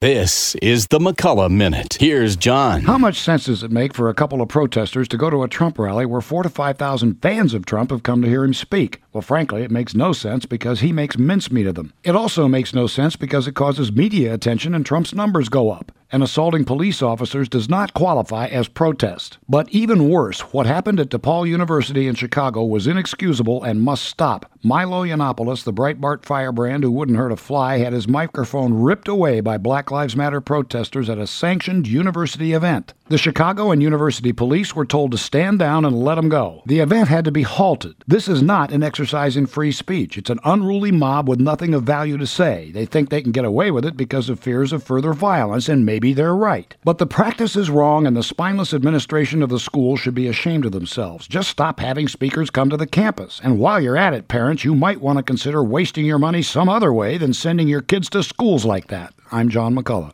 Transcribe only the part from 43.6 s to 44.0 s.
with it